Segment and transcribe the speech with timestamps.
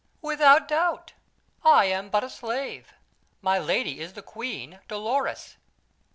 [0.23, 1.13] "Without doubt.
[1.63, 2.91] I am but a slave,
[3.39, 5.57] my lady is the queen, Dolores."